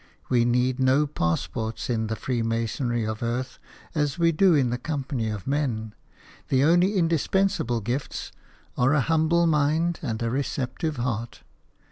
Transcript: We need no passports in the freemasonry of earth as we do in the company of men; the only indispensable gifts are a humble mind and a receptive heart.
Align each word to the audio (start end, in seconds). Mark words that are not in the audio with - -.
We 0.29 0.45
need 0.45 0.79
no 0.79 1.05
passports 1.05 1.87
in 1.87 2.07
the 2.07 2.15
freemasonry 2.15 3.05
of 3.05 3.21
earth 3.21 3.59
as 3.93 4.17
we 4.17 4.31
do 4.31 4.55
in 4.55 4.71
the 4.71 4.79
company 4.79 5.29
of 5.29 5.45
men; 5.45 5.93
the 6.47 6.63
only 6.63 6.95
indispensable 6.97 7.81
gifts 7.81 8.31
are 8.75 8.93
a 8.95 9.01
humble 9.01 9.45
mind 9.45 9.99
and 10.01 10.19
a 10.23 10.31
receptive 10.31 10.97
heart. 10.97 11.43